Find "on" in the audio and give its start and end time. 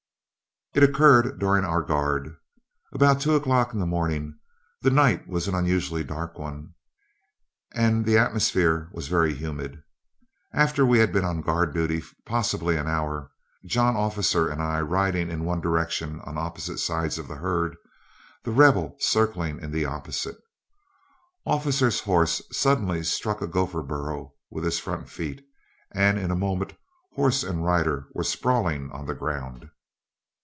11.25-11.41, 16.21-16.37, 28.93-29.05